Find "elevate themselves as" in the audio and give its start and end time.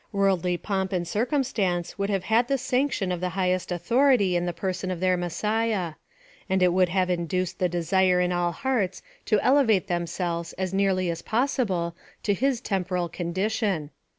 9.41-10.73